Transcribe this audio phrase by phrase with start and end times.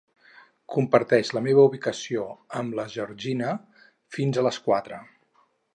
[0.75, 2.25] Comparteix la meva ubicació
[2.61, 3.55] amb la Georgina
[4.17, 5.03] fins a les quatre.